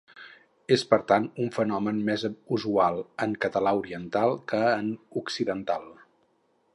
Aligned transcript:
És, 0.75 0.83
per 0.93 0.97
tant, 1.11 1.27
un 1.43 1.51
fenomen 1.57 1.99
més 2.07 2.23
usual 2.57 2.97
en 3.27 3.37
català 3.45 3.75
oriental 3.83 4.35
que 4.53 4.63
en 4.79 4.91
occidental. 5.25 5.89